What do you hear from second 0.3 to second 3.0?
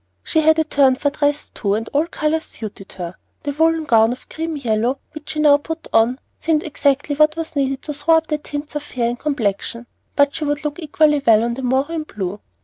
had a turn for dress too, and all colors suited